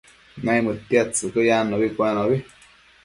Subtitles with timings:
[0.43, 2.37] naimëdtiadtsëcquio yannubi cuenobi